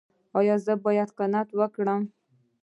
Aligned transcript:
ایا 0.39 0.55
زه 0.65 0.73
باید 0.85 1.09
قناعت 1.17 1.49
وکړم؟ 1.59 2.01